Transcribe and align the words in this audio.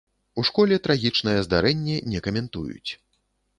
У 0.39 0.45
школе 0.47 0.79
трагічнае 0.87 1.37
здарэнне 1.49 2.01
не 2.15 2.25
каментуюць. 2.31 2.91